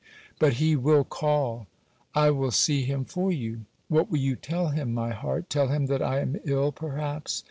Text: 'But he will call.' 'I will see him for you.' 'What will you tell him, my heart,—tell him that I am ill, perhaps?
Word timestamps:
'But 0.39 0.53
he 0.53 0.75
will 0.75 1.03
call.' 1.03 1.67
'I 2.15 2.31
will 2.31 2.49
see 2.49 2.81
him 2.85 3.05
for 3.05 3.31
you.' 3.31 3.65
'What 3.87 4.09
will 4.09 4.17
you 4.17 4.35
tell 4.35 4.69
him, 4.69 4.95
my 4.95 5.11
heart,—tell 5.11 5.67
him 5.67 5.85
that 5.85 6.01
I 6.01 6.21
am 6.21 6.37
ill, 6.43 6.71
perhaps? 6.71 7.39